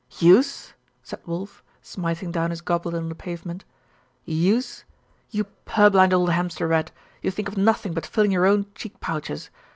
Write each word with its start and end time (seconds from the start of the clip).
'Use?' 0.17 0.73
said 1.03 1.19
Wulf, 1.27 1.63
smiting 1.79 2.31
down 2.31 2.49
his 2.49 2.61
goblet 2.61 2.95
on 2.95 3.07
the 3.07 3.13
pavement. 3.13 3.65
'Use? 4.25 4.83
you 5.29 5.43
purblind 5.65 6.11
old 6.11 6.31
hamster 6.31 6.67
rat, 6.67 6.89
who 7.21 7.29
think 7.29 7.47
of 7.47 7.55
nothing 7.55 7.93
but 7.93 8.07
filling 8.07 8.31
your 8.31 8.47
own 8.47 8.65
cheek 8.73 8.99
pouches! 8.99 9.51